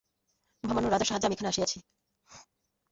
মহামান্য 0.63 0.85
মহারাজের 0.85 1.07
সাহায্যে 1.07 1.27
আমি 1.27 1.35
এখানে 1.35 1.51
আসিয়াছি। 1.51 1.77